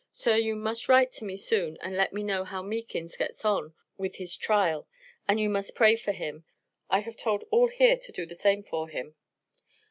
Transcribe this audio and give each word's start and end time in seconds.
Sir, 0.11 0.35
you 0.35 0.55
must 0.55 0.89
write 0.89 1.11
to 1.11 1.25
me 1.25 1.37
soon 1.37 1.77
and 1.79 1.95
let 1.95 2.11
me 2.11 2.23
know 2.23 2.43
how 2.43 2.63
Meakins 2.63 3.15
gets 3.15 3.45
on 3.45 3.75
with 3.99 4.15
his 4.15 4.35
tryal, 4.35 4.87
and 5.27 5.39
you 5.39 5.47
must 5.47 5.75
pray 5.75 5.95
for 5.95 6.11
him, 6.11 6.43
I 6.89 7.01
have 7.01 7.15
told 7.15 7.43
all 7.51 7.67
here 7.67 7.97
to 7.97 8.11
do 8.11 8.25
the 8.25 8.33
same 8.33 8.63
for 8.63 8.89
him. 8.89 9.13